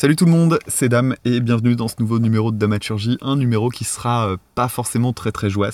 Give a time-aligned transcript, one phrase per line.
[0.00, 3.34] Salut tout le monde, c'est Dame et bienvenue dans ce nouveau numéro de Damaturgie, un
[3.34, 5.72] numéro qui sera euh, pas forcément très très joyeux.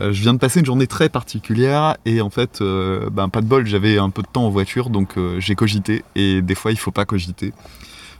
[0.00, 3.42] Euh, je viens de passer une journée très particulière et en fait, euh, ben, pas
[3.42, 6.72] de bol, j'avais un peu de temps en voiture donc j'ai cogité et des fois
[6.72, 7.52] il faut pas cogiter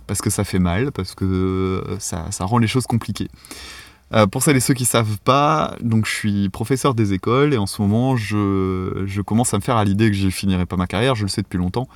[0.07, 3.29] parce que ça fait mal, parce que ça rend les choses compliquées.
[4.15, 7.59] Euh, pour celles et ceux qui savent pas, donc je suis professeur des écoles et
[7.59, 10.87] en ce moment je, commence à me faire à l'idée que je finirai pas ma
[10.87, 11.89] carrière, je le sais depuis longtemps,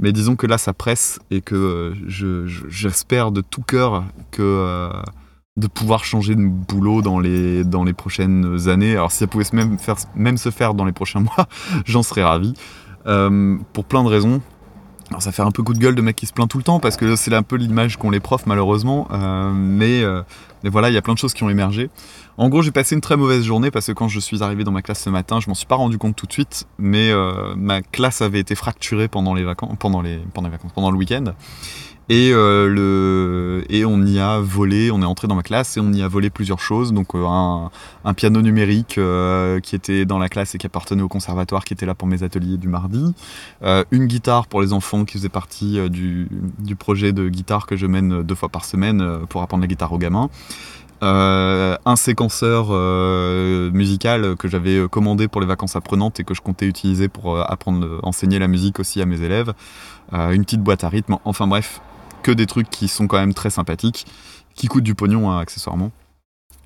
[0.00, 1.94] mais disons que là ça presse et que
[2.68, 4.90] j'espère de tout cœur que euh,
[5.56, 8.92] de pouvoir changer de boulot dans les, dans les prochaines années.
[8.92, 11.46] Alors si ça pouvait même, faire, même se faire dans les prochains mois,
[11.84, 12.54] j'en serais ravi.
[13.06, 14.40] Euh, pour plein de raisons.
[15.10, 16.64] Alors ça fait un peu coup de gueule de mec qui se plaint tout le
[16.64, 19.08] temps parce que c'est un peu l'image qu'ont les profs malheureusement.
[19.10, 20.22] Euh, mais, euh,
[20.62, 21.90] mais, voilà, il y a plein de choses qui ont émergé.
[22.38, 24.72] En gros, j'ai passé une très mauvaise journée parce que quand je suis arrivé dans
[24.72, 27.54] ma classe ce matin, je m'en suis pas rendu compte tout de suite, mais euh,
[27.56, 30.96] ma classe avait été fracturée pendant les vacances, pendant les, pendant les vacances, pendant le
[30.96, 31.24] week-end.
[32.08, 35.80] Et, euh, le, et on y a volé, on est entré dans ma classe et
[35.80, 36.92] on y a volé plusieurs choses.
[36.92, 37.24] Donc euh,
[38.04, 38.98] un, piano numérique
[39.62, 42.22] qui était dans la classe et qui appartenait au conservatoire, qui était là pour mes
[42.22, 43.14] ateliers du mardi.
[43.62, 46.28] une guitare pour les enfants qui faisait partie du,
[46.76, 49.98] projet de guitare que je mène deux fois par semaine pour apprendre la guitare aux
[49.98, 50.28] gamins.
[51.00, 52.70] Un séquenceur
[53.72, 57.98] musical que j'avais commandé pour les vacances apprenantes et que je comptais utiliser pour apprendre,
[58.04, 59.52] enseigner la musique aussi à mes élèves.
[60.12, 61.16] une petite boîte à rythme.
[61.24, 61.80] Enfin bref,
[62.22, 64.06] que des trucs qui sont quand même très sympathiques,
[64.54, 65.90] qui coûtent du pognon hein, accessoirement.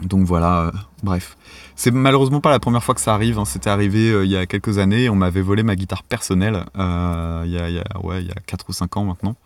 [0.03, 1.37] Donc voilà, euh, bref.
[1.75, 3.47] C'est malheureusement pas la première fois que ça arrive, hein.
[3.47, 7.43] c'était arrivé euh, il y a quelques années, on m'avait volé ma guitare personnelle, euh,
[7.47, 9.37] il, y a, ouais, il y a 4 ou 5 ans maintenant.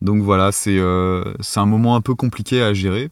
[0.00, 3.10] Donc voilà, c'est un moment un peu compliqué à gérer.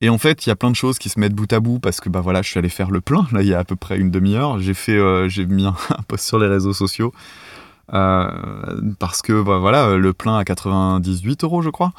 [0.00, 1.80] Et en fait, il y a plein de choses qui se mettent bout à bout
[1.80, 3.64] parce que bah voilà, je suis allé faire le plein là il y a à
[3.64, 4.58] peu près une demi-heure.
[4.60, 5.74] J'ai fait, j'ai mis un,
[6.06, 7.12] post sur les réseaux sociaux
[7.92, 8.30] euh,
[8.98, 11.92] parce que bah, voilà, le plein à 98 euros, je crois.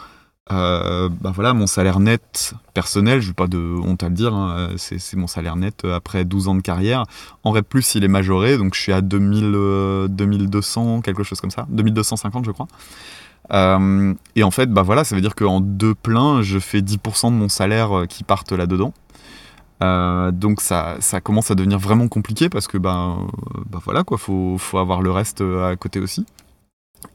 [0.52, 4.34] Euh, bah voilà, mon salaire net personnel, je n'ai pas de honte à le dire,
[4.34, 7.04] hein, c'est mon salaire net après 12 ans de carrière.
[7.44, 11.52] En REP+, il est majoré, donc je suis à 2000, 2200, euh, quelque chose comme
[11.52, 12.68] ça, 2250 je crois.
[13.52, 17.36] Et en fait, bah voilà, ça veut dire qu'en deux pleins, je fais 10% de
[17.36, 18.94] mon salaire qui partent là-dedans.
[19.82, 23.28] Euh, donc ça, ça, commence à devenir vraiment compliqué parce que ben,
[23.68, 26.26] ben voilà quoi, faut, avoir le reste euh, à côté aussi.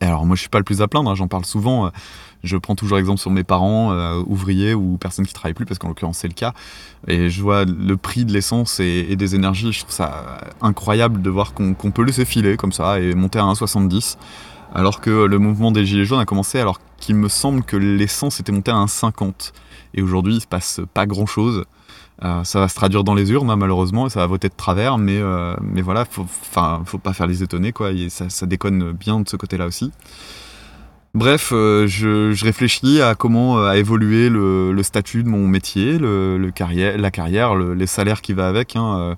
[0.01, 1.91] Et alors moi je suis pas le plus à plaindre, hein, j'en parle souvent.
[2.43, 3.95] Je prends toujours exemple sur mes parents,
[4.27, 6.55] ouvriers ou personnes qui travaillent plus parce qu'en l'occurrence c'est le cas.
[7.07, 11.29] Et je vois le prix de l'essence et, des énergies, je trouve ça incroyable de
[11.29, 14.17] voir qu'on peut laisser filer comme ça et monter à 1,70.
[14.75, 18.41] Alors que le mouvement des Gilets jaunes a commencé alors qu'il me semble que l'essence
[18.41, 19.53] était montée à 1,50.
[19.95, 21.65] Et aujourd'hui il se passe pas grand chose.
[22.23, 24.55] Euh, ça va se traduire dans les urnes, hein, malheureusement, et ça va voter de
[24.55, 26.27] travers, mais, euh, mais voilà, faut,
[26.85, 29.91] faut pas faire les étonner, quoi, et ça, déconne bien de ce côté-là aussi.
[31.13, 36.97] Bref, euh, je, réfléchis à comment a évolué le, statut de mon métier, le, carrière,
[36.99, 39.17] la carrière, les salaires qui va avec, hein,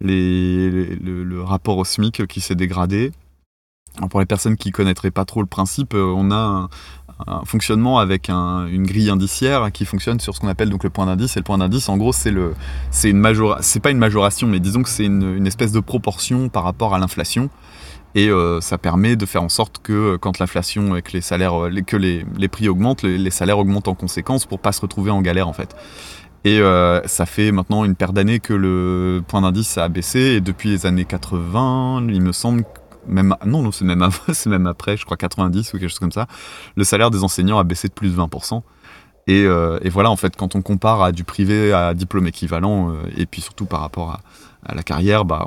[0.00, 3.12] le, rapport au SMIC qui s'est dégradé.
[4.10, 6.68] Pour les personnes qui connaîtraient pas trop le principe, on a
[7.26, 11.06] un, fonctionnement avec une grille indiciaire qui fonctionne sur ce qu'on appelle donc le point
[11.06, 11.36] d'indice.
[11.36, 12.54] Et le point d'indice, en gros, c'est le,
[13.04, 16.94] une c'est pas une majoration, mais disons que c'est une, espèce de proportion par rapport
[16.94, 17.50] à l'inflation.
[18.16, 21.20] Et euh, ça permet de faire en sorte que euh, quand l'inflation et que les
[21.20, 25.10] salaires, euh, que les, prix augmentent, les, salaires augmentent en conséquence pour pas se retrouver
[25.10, 25.74] en galère en fait.
[26.46, 26.60] Et
[27.06, 30.84] ça fait maintenant une paire d'années que le point d'indice a baissé et depuis les
[30.84, 32.64] années 80, il me semble
[33.08, 34.08] non, non c'est même,
[34.46, 36.26] même après, je crois 90 ou quelque chose comme ça,
[36.76, 38.62] le salaire des enseignants a baissé de plus de 20%.
[39.26, 42.90] Et, euh, et voilà, en fait, quand on compare à du privé à diplôme équivalent,
[42.90, 44.20] euh, et puis surtout par rapport
[44.66, 45.46] à, la carrière, bah,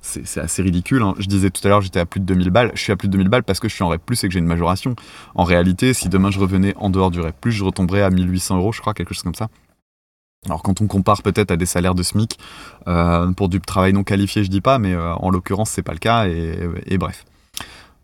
[0.00, 1.02] c'est assez ridicule.
[1.02, 1.14] Hein.
[1.18, 2.72] Je disais tout à l'heure, j'étais à plus de 2000 balles.
[2.74, 4.30] Je suis à plus de 2000 balles parce que je suis en REP+, et que
[4.30, 4.96] j'ai une majoration.
[5.36, 8.72] En réalité, si demain je revenais en dehors du REP+, je retomberais à 1800 euros,
[8.72, 9.48] je crois, quelque chose comme ça.
[10.46, 12.38] Alors quand on compare peut-être à des salaires de SMIC,
[12.88, 15.92] euh, pour du travail non qualifié, je dis pas, mais euh, en l'occurrence c'est pas
[15.92, 17.24] le cas, et, bref.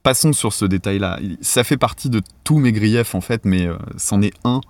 [0.03, 1.19] Passons sur ce détail-là.
[1.41, 4.61] Ça fait partie de tous mes griefs en fait, mais euh, c'en est un.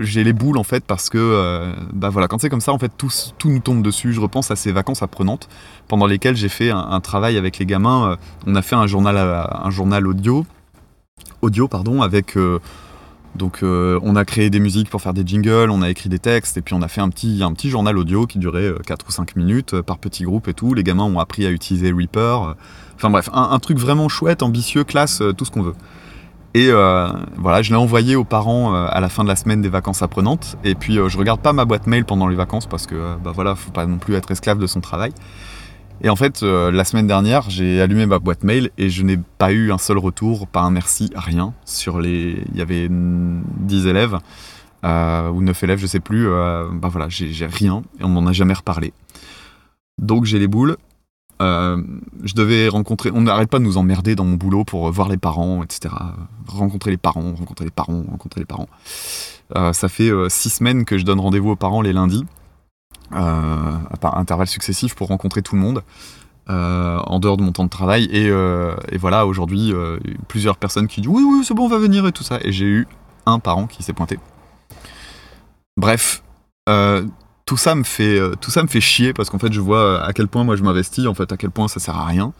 [0.00, 2.92] j'ai les boules en fait parce que bah voilà quand c'est comme ça en fait
[2.96, 4.12] tout, tout, nous tombe dessus.
[4.12, 5.48] Je repense à ces vacances apprenantes
[5.88, 8.16] pendant lesquelles j'ai fait un, travail avec les gamins.
[8.46, 10.46] on a fait un journal, un journal audio,
[11.42, 12.36] audio pardon, avec
[13.34, 16.18] donc euh, on a créé des musiques pour faire des jingles, on a écrit des
[16.18, 19.02] textes, et puis on a fait un petit, un petit journal audio qui durait 4
[19.02, 20.74] euh, ou 5 minutes euh, par petit groupe et tout.
[20.74, 22.54] Les gamins ont appris à utiliser Reaper.
[22.96, 25.74] Enfin bref, un, truc vraiment chouette, ambitieux, classe, tout ce qu'on veut.
[26.54, 26.72] Et
[27.36, 30.56] voilà, je l'ai envoyé aux parents à la fin de la semaine des vacances apprenantes.
[30.64, 33.54] Et puis je regarde pas ma boîte mail pendant les vacances parce que bah voilà,
[33.54, 35.12] faut pas non plus être esclave de son travail.
[36.00, 39.18] Et en fait, euh, la semaine dernière, j'ai allumé ma boîte mail et je n'ai
[39.38, 41.54] pas eu un seul retour, pas un merci, rien.
[41.64, 44.18] Sur les, il y avait 10 élèves
[44.84, 46.28] euh, ou 9 élèves, je sais plus.
[46.28, 48.92] Euh, bah voilà, j'ai rien et on m'en a jamais reparlé.
[49.98, 50.76] Donc j'ai les boules.
[51.40, 53.10] je devais rencontrer.
[53.12, 55.92] On n'arrête pas de nous emmerder dans mon boulot pour voir les parents, etc.
[56.46, 58.68] Rencontrer les parents, rencontrer les parents, rencontrer les parents.
[59.72, 62.37] ça fait 6 semaines que je donne rendez-vous aux parents les lundis euh,
[63.12, 65.82] à intervalles successifs pour rencontrer tout le monde.
[66.50, 68.08] Euh, en dehors de mon temps de travail.
[68.10, 69.74] Et, euh, voilà, aujourd'hui,
[70.28, 72.38] plusieurs personnes qui disent oui, oui, c'est bon, on va venir et tout ça.
[72.42, 72.88] Et j'ai eu
[73.26, 74.18] un parent qui s'est pointé.
[75.76, 76.22] Bref,
[77.44, 80.14] tout ça me fait, tout ça me fait chier parce qu'en fait, je vois à
[80.14, 82.32] quel point moi je m'investis, en fait, à quel point ça sert à rien.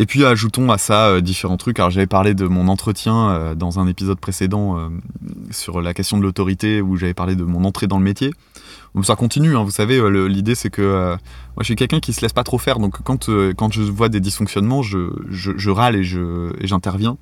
[0.00, 1.78] Et puis ajoutons à ça différents trucs.
[1.80, 4.90] Alors j'avais parlé de mon entretien dans un épisode précédent
[5.50, 8.32] sur la question de l'autorité où j'avais parlé de mon entrée dans le métier
[9.02, 12.12] ça continue, hein, vous savez, euh, l'idée c'est que euh, moi je suis quelqu'un qui
[12.12, 15.70] se laisse pas trop faire, donc quand, euh, quand je vois des dysfonctionnements, je, je,
[15.70, 16.04] râle et
[16.66, 17.16] j'interviens.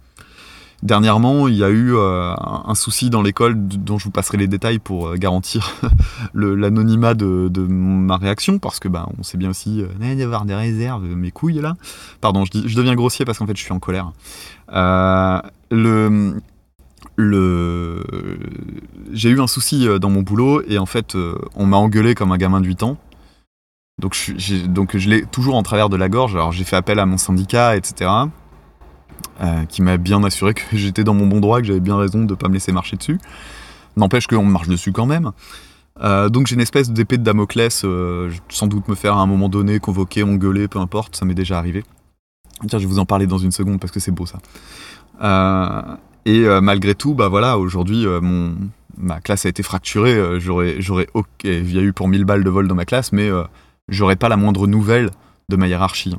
[0.82, 4.78] Dernièrement, il y a eu un souci dans l'école dont je vous passerai les détails
[4.78, 5.74] pour garantir
[6.34, 10.54] l'anonymat de, ma réaction, parce que bah, on sait bien aussi il y avoir des
[10.54, 11.76] réserves, mes couilles là.
[12.20, 14.12] Pardon, je, deviens grossier parce qu'en fait je suis en colère.
[14.68, 16.34] le
[17.16, 18.02] le...
[19.12, 22.14] j'ai eu un souci euh, dans mon boulot et en fait, euh, on m'a engueulé
[22.14, 22.96] comme un gamin de 8 ans.
[23.98, 26.34] Donc je, donc je l'ai toujours en travers de la gorge.
[26.34, 28.10] Alors j'ai fait appel à mon syndicat, etc.
[29.42, 32.20] Euh, qui m'a bien assuré que j'étais dans mon bon droit, que j'avais bien raison
[32.20, 33.18] de ne pas me laisser marcher dessus.
[33.96, 35.32] N'empêche qu'on me marche dessus quand même.
[36.30, 37.84] donc j'ai une espèce d'épée de Damoclès,
[38.48, 41.58] sans doute me faire à un moment donné convoquer, engueuler, peu importe, ça m'est déjà
[41.58, 41.84] arrivé.
[42.68, 44.38] Tiens, je vais vous en parler dans une seconde parce que c'est beau ça.
[46.26, 48.56] Et euh, malgré tout, bah voilà, aujourd'hui, euh, mon
[48.98, 50.14] ma classe a été fracturée.
[50.14, 52.84] Euh, j'aurais, j'aurais, ok, il y a eu pour 1000 balles de vol dans ma
[52.84, 53.30] classe, mais
[53.88, 55.10] j'aurais pas la moindre nouvelle
[55.48, 56.16] de ma hiérarchie.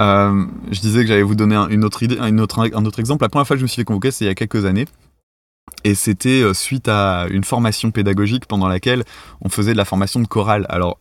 [0.00, 2.60] Je disais que j'allais vous donner une autre idée, un autre
[2.98, 3.24] exemple.
[3.24, 4.86] La première fois que je me suis fait convoquer, c'est il y a quelques années.
[5.84, 9.04] Et c'était suite à une formation pédagogique pendant laquelle
[9.42, 10.66] on faisait de la formation de chorale.
[10.68, 10.98] Alors,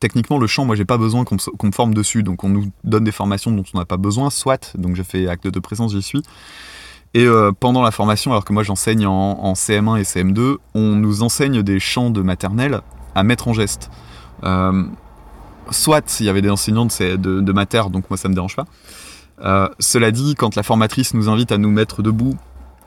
[0.00, 2.22] techniquement, le chant, moi, j'ai pas besoin qu'on me, me, forme dessus.
[2.22, 4.72] Donc, on nous donne des formations dont on n'a pas besoin, soit.
[4.76, 6.22] Donc, je fais acte de présence, j'y suis.
[7.14, 11.22] Et euh, pendant la formation, alors que moi j'enseigne en, CM1 et CM2, on nous
[11.22, 12.80] enseigne des chants de maternelle
[13.14, 13.90] à mettre en geste.
[14.44, 14.84] Euh,
[15.72, 18.66] soit il y avait des enseignants de, de, donc moi ça me dérange pas.
[19.40, 22.36] Euh, cela dit, quand la formatrice nous invite à nous mettre debout,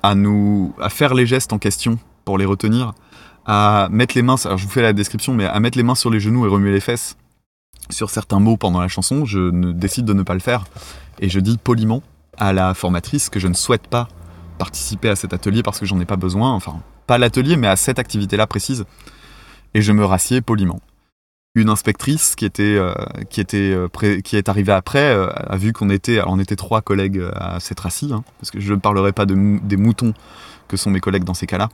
[0.04, 2.94] à, nous, à faire les gestes en question pour les retenir,
[3.46, 5.96] à mettre les mains, alors je vous fais la description, mais à mettre les mains
[5.96, 7.18] sur les genoux et remuer les fesses
[7.90, 10.66] sur certains mots pendant la chanson, je ne, décide de ne pas le faire.
[11.20, 12.02] Et je dis poliment
[12.38, 14.08] à la formatrice que je ne souhaite pas
[14.58, 17.76] participer à cet atelier parce que j'en ai pas besoin, enfin, pas l'atelier, mais à
[17.76, 18.86] cette activité-là précise.
[19.74, 20.80] Et je me rassieds poliment.
[21.56, 22.94] Une inspectrice qui était, euh,
[23.30, 23.88] qui était euh,
[24.22, 27.80] qui est arrivée après euh, a vu qu'on était, on était trois collègues à s'être
[27.82, 30.14] rassis, hein, parce que je ne parlerai pas de, des moutons
[30.68, 31.70] que sont mes collègues dans ces cas-là.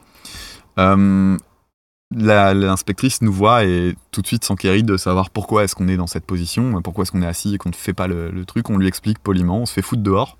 [2.13, 6.07] L'inspectrice nous voit et tout de suite s'enquérit de savoir pourquoi est-ce qu'on est dans
[6.07, 8.69] cette position, pourquoi est-ce qu'on est assis et qu'on ne fait pas le, le, truc.
[8.69, 10.37] On lui explique poliment, on se fait foutre dehors.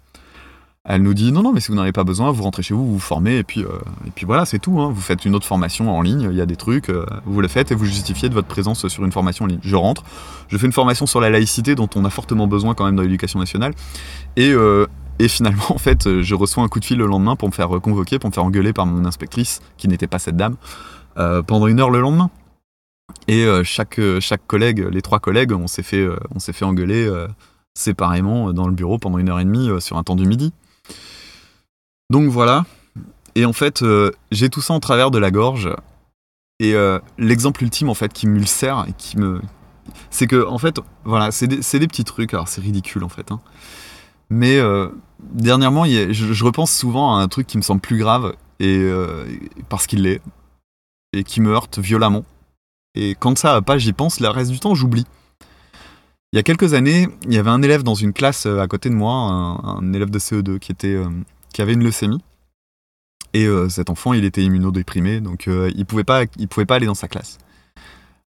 [0.83, 2.73] Elle nous dit non, non, mais si vous n'en avez pas besoin, vous rentrez chez
[2.73, 3.67] vous, vous vous formez, et puis, euh,
[4.07, 4.81] et puis voilà, c'est tout.
[4.81, 4.91] Hein.
[4.91, 7.47] Vous faites une autre formation en ligne, il y a des trucs, euh, vous le
[7.47, 9.59] faites et vous justifiez de votre présence sur une formation en ligne.
[9.61, 10.03] Je rentre,
[10.47, 13.03] je fais une formation sur la laïcité dont on a fortement besoin quand même dans
[13.03, 13.75] l'éducation nationale,
[14.37, 14.87] et, euh,
[15.19, 17.69] et finalement, en fait, je reçois un coup de fil le lendemain pour me faire
[17.69, 20.55] convoquer, pour me faire engueuler par mon inspectrice, qui n'était pas cette dame,
[21.15, 22.31] pendant une heure le lendemain.
[23.27, 27.07] Et chaque, chaque collègue, les trois collègues, on s'est fait, on s'est fait engueuler
[27.75, 30.53] séparément dans le bureau pendant une heure et demie sur un temps du midi.
[32.09, 32.65] Donc voilà.
[33.35, 35.69] Et en fait, euh, j'ai tout ça en travers de la gorge.
[36.59, 39.41] Et euh, l'exemple ultime, en fait, qui m'ulcère et qui me.
[40.09, 42.33] C'est que, en fait, voilà, c'est des, petits trucs.
[42.33, 43.31] Alors, c'est ridicule, en fait.
[43.31, 43.39] Hein.
[44.29, 48.89] Mais euh, dernièrement, je, repense souvent à un truc qui me semble plus grave, et,
[49.69, 50.21] parce qu'il l'est,
[51.13, 52.23] et qui me heurte violemment.
[52.95, 55.05] Et quand ça va pas, j'y pense, le reste du temps, j'oublie.
[56.33, 58.89] Il y a quelques années, il y avait un élève dans une classe à côté
[58.89, 60.97] de moi, un, élève de CE2, qui était
[61.53, 62.21] qui avait une leucémie.
[63.33, 66.85] Et euh, cet enfant, il était immunodéprimé, donc euh, il pouvait pas, pouvait pas aller
[66.85, 67.38] dans sa classe.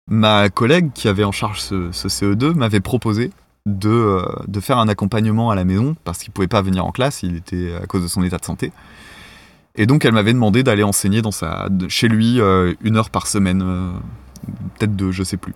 [0.09, 3.31] Ma collègue qui avait en charge ce, CE2 m'avait proposé
[3.67, 7.23] de, euh, faire un accompagnement à la maison parce qu'il pouvait pas venir en classe,
[7.23, 8.73] il était à cause de son état de santé.
[9.77, 11.23] Et donc elle m'avait demandé d'aller enseigner
[11.89, 12.41] chez lui
[12.83, 13.61] une heure par semaine,
[14.77, 15.55] peut-être deux, je sais plus.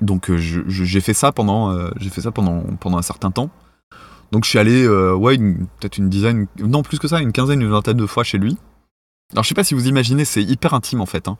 [0.00, 3.50] Donc j'ai fait ça pendant, j'ai fait ça pendant, pendant un certain temps.
[4.34, 7.62] Donc je suis allé, euh, ouais, peut-être une dizaine, non plus que ça, une quinzaine,
[7.62, 8.58] une vingtaine de fois chez lui.
[9.32, 11.28] Alors je sais pas si vous imaginez, c'est hyper intime en fait.
[11.28, 11.38] Hein.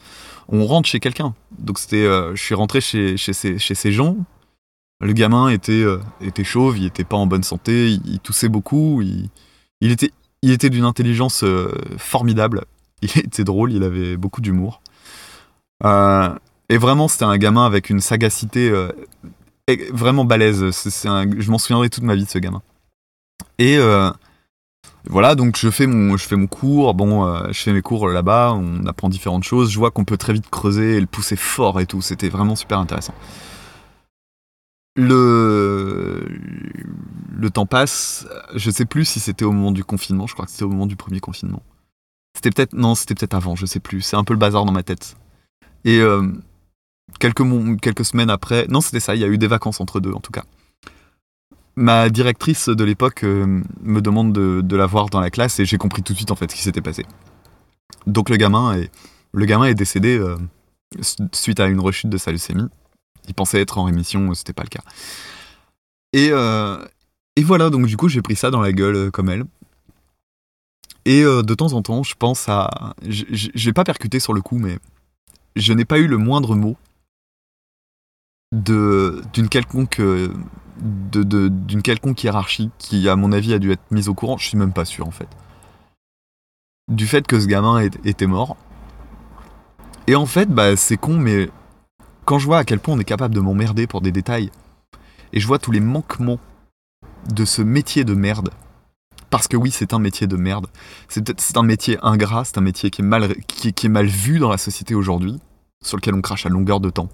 [0.49, 1.34] On rentre chez quelqu'un.
[1.58, 4.16] Donc c'était, euh, je suis rentré chez, chez, ces, chez ces gens.
[5.00, 5.84] Le gamin était,
[6.20, 9.28] était chauve, il était pas en bonne santé, il, toussait beaucoup, il,
[9.80, 11.44] il, était, il était d'une intelligence
[11.99, 12.64] formidable,
[13.02, 14.80] il était drôle, il avait beaucoup d'humour.
[16.68, 18.73] Et vraiment, c'était un gamin avec une sagacité
[19.92, 20.64] vraiment balèze.
[20.64, 22.62] Je m'en souviendrai toute ma vie de ce gamin.
[23.59, 23.78] Et
[25.06, 26.94] voilà, donc je fais mon, je fais mon cours.
[26.94, 28.54] Bon, euh, je fais mes cours là-bas.
[28.54, 29.71] On apprend différentes choses.
[29.71, 32.00] Je vois qu'on peut très vite creuser et le pousser fort et tout.
[32.00, 33.14] C'était vraiment super intéressant.
[34.97, 36.26] Le,
[37.37, 38.26] le temps passe.
[38.54, 40.26] Je sais plus si c'était au moment du confinement.
[40.26, 41.62] Je crois que c'était au moment du premier confinement.
[42.35, 43.56] C'était peut-être non, c'était peut-être avant.
[43.56, 44.00] Je sais plus.
[44.00, 45.16] C'est un peu le bazar dans ma tête.
[45.85, 46.26] Et euh,
[47.18, 47.44] quelques,
[47.80, 49.14] quelques semaines après, non, c'était ça.
[49.14, 50.44] Il y a eu des vacances entre deux, en tout cas
[51.76, 55.78] ma directrice de l'époque euh, me demande de, la voir dans la classe et j'ai
[55.78, 57.04] compris tout de suite en fait ce qui s'était passé.
[58.06, 58.90] Donc le gamin est,
[59.33, 60.37] le gamin est décédé euh,
[61.33, 62.68] suite à une rechute de sa leucémie.
[63.28, 64.83] Il pensait être en rémission, c'était pas le cas.
[66.12, 66.85] Et, euh,
[67.37, 69.44] et voilà, donc du coup j'ai pris ça dans la gueule comme elle.
[71.06, 72.94] Et de temps en temps, je pense à.
[73.06, 74.78] J'ai pas percuté sur le coup, mais
[75.54, 76.78] je n'ai pas eu le moindre mot
[78.54, 80.00] d'une quelconque
[80.80, 84.37] d'une quelconque hiérarchie qui, à mon avis, a dû être mise au courant.
[84.38, 85.28] Je suis même pas sûr, en fait.
[86.88, 88.56] Du fait que ce gamin était mort.
[90.06, 91.49] Et en fait, bah, c'est con, mais
[92.25, 94.50] quand je vois à quel point on est capable de m'emmerder pour des détails,
[95.32, 96.38] et je vois tous les manquements
[97.32, 98.50] de ce métier de merde,
[99.30, 100.66] parce que oui, c'est un métier de merde,
[101.08, 104.50] c'est un métier ingrat, c'est un métier qui est, mal, qui est mal vu dans
[104.50, 105.40] la société aujourd'hui,
[105.82, 107.08] sur lequel on crache à longueur de temps.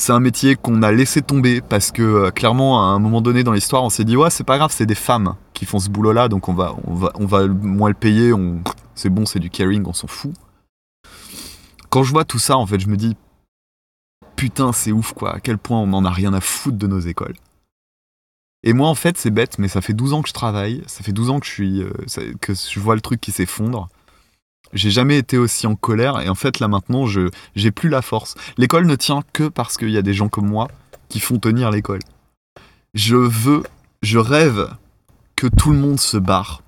[0.00, 3.44] C'est un métier qu'on a laissé tomber parce que euh, clairement à un moment donné
[3.44, 5.90] dans l'histoire on s'est dit ouais c'est pas grave c'est des femmes qui font ce
[5.90, 8.62] boulot là donc on va on va on va moins le payer on
[8.94, 10.32] c'est bon c'est du caring on s'en fout.
[11.90, 13.14] Quand je vois tout ça en fait je me dis
[14.36, 17.00] putain c'est ouf quoi à quel point on en a rien à foutre de nos
[17.00, 17.36] écoles.
[18.62, 21.04] Et moi en fait c'est bête mais ça fait 12 ans que je travaille ça
[21.04, 21.92] fait 12 ans que je suis euh,
[22.40, 23.90] que je vois le truc qui s'effondre
[24.72, 28.34] j'ai jamais été aussi en colère et en fait là maintenant j'ai plus la force.
[28.56, 30.68] L'école ne tient que parce qu'il y a des gens comme moi
[31.08, 32.00] qui font tenir l'école.
[32.94, 33.62] Je veux,
[34.02, 34.68] je rêve
[35.36, 36.62] que tout le monde se barre.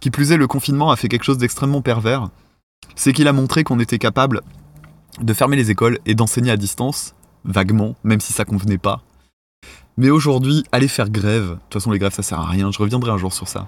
[0.00, 2.28] Qui plus est, le confinement a fait quelque chose d'extrêmement pervers.
[2.96, 4.42] C'est qu'il a montré qu'on était capable
[5.20, 7.14] de fermer les écoles et d'enseigner à distance,
[7.44, 9.02] vaguement, même si ça convenait pas.
[9.96, 12.78] Mais aujourd'hui, aller faire grève, de toute façon les grèves ça sert à rien, je
[12.78, 13.66] reviendrai un jour sur ça.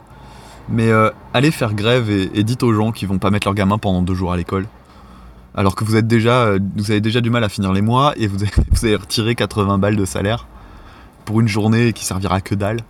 [0.69, 3.79] Mais euh, allez faire grève et, dites aux gens qui vont pas mettre leurs gamins
[3.79, 4.67] pendant deux jours à l'école.
[5.55, 8.53] Alors que euh, vous avez déjà du mal à finir les mois et vous avez,
[8.71, 10.47] vous retiré 80 balles de salaire
[11.25, 12.81] pour une journée qui servira que dalle,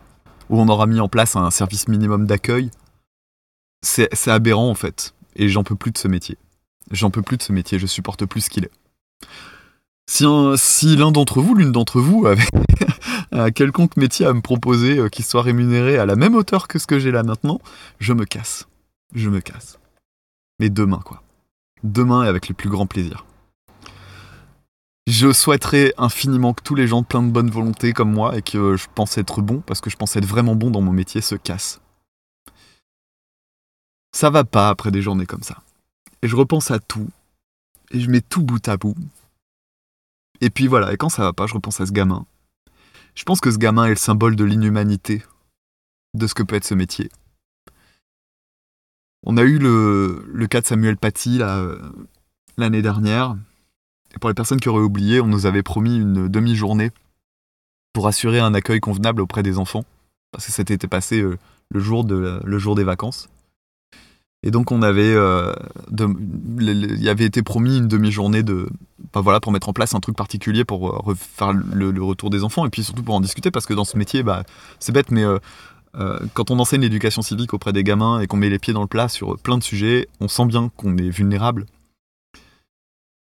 [0.50, 2.70] où on aura mis en place un service minimum d'accueil.
[3.82, 6.38] C'est aberrant en fait, et j'en peux plus de ce métier.
[6.90, 8.70] J'en peux plus de ce métier, je supporte plus ce qu'il est.
[10.06, 12.46] Si, l'un d'entre vous, l'une d'entre vous, avait
[13.32, 16.78] un quelconque métier à me proposer euh, qui soit rémunéré à la même hauteur que
[16.78, 17.60] ce que j'ai là maintenant,
[17.98, 18.68] je me casse.
[19.14, 19.78] Je me casse.
[20.60, 21.22] Mais demain, quoi.
[21.82, 23.24] Demain et avec le plus grand plaisir.
[25.06, 28.76] Je souhaiterais infiniment que tous les gens pleins de bonne volonté comme moi et que
[28.76, 31.34] je pense être bon, parce que je pense être vraiment bon dans mon métier, se
[31.34, 31.80] cassent.
[34.12, 35.62] Ça va pas après des journées comme ça.
[36.22, 37.08] Et je repense à tout,
[37.90, 38.94] et je mets tout bout à bout.
[40.44, 42.26] Et puis voilà, et quand ça va pas, je repense à ce gamin,
[43.14, 45.22] je pense que ce gamin est le symbole de l'inhumanité
[46.12, 47.10] de ce que peut être ce métier.
[49.22, 51.78] On a eu le, cas de Samuel Paty euh,
[52.58, 53.38] l'année dernière.
[54.14, 56.90] Et pour les personnes qui auraient oublié, on nous avait promis une demi-journée
[57.94, 59.86] pour assurer un accueil convenable auprès des enfants.
[60.30, 61.38] Parce que c'était passé euh,
[61.70, 63.30] le jour des vacances.
[64.46, 65.54] Et donc on avait, euh,
[66.60, 68.68] il y avait été promis une demi-journée de,
[69.14, 72.44] bah voilà, pour mettre en place un truc particulier pour euh, faire le, retour des
[72.44, 74.44] enfants et puis surtout pour en discuter parce que dans ce métier, bah,
[74.80, 75.38] c'est bête, mais euh,
[76.34, 78.86] quand on enseigne l'éducation civique auprès des gamins et qu'on met les pieds dans le
[78.86, 81.64] plat sur plein de sujets, on sent bien qu'on est vulnérable.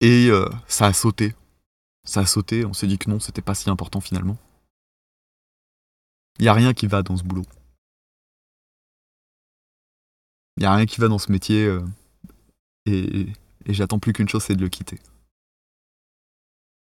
[0.01, 0.31] Et
[0.67, 1.35] ça a sauté,
[2.03, 2.67] ça a sauté.
[2.67, 4.37] On s'est dit que non, c'était pas si important finalement.
[6.41, 7.45] Il y a rien qui va dans ce boulot.
[10.57, 11.67] Il n'y a rien qui va dans ce métier.
[11.67, 11.81] Euh,
[12.87, 13.27] et,
[13.69, 14.99] j'attends plus qu'une chose, c'est de le quitter.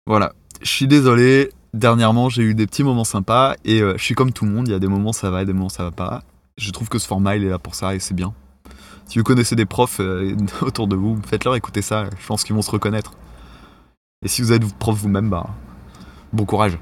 [0.06, 0.34] Voilà.
[0.60, 1.50] Je suis désolé.
[1.74, 3.56] Dernièrement, j'ai eu des petits moments sympas.
[3.64, 4.68] Et euh, je suis comme tout le monde.
[4.68, 6.22] Il y a des moments ça va et des moments ça va pas.
[6.56, 8.34] Je trouve que ce format, il est là pour ça et c'est bien.
[9.06, 12.08] Si vous connaissez des profs euh, autour de vous, faites-leur écouter ça.
[12.18, 13.14] Je pense qu'ils vont se reconnaître.
[14.22, 15.46] Et si vous êtes prof vous-même, bah,
[16.32, 16.78] bon courage.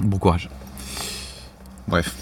[0.00, 0.48] Bon courage.
[1.88, 2.14] Bref.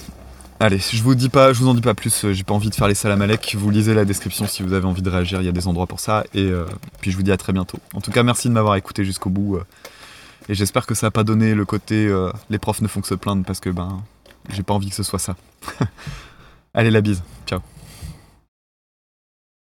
[0.60, 2.70] Allez, je vous dis pas, je vous en dis pas plus, euh, j'ai pas envie
[2.70, 3.56] de faire les salamalek.
[3.58, 5.86] Vous lisez la description si vous avez envie de réagir, il y a des endroits
[5.86, 6.24] pour ça.
[6.32, 6.64] Et euh,
[7.00, 7.78] puis je vous dis à très bientôt.
[7.92, 9.56] En tout cas, merci de m'avoir écouté jusqu'au bout.
[9.56, 9.64] Euh,
[10.48, 12.08] Et j'espère que ça n'a pas donné le côté
[12.50, 14.02] les profs ne font que se plaindre parce que ben
[14.50, 15.36] j'ai pas envie que ce soit ça.
[16.74, 17.60] Allez la bise, ciao.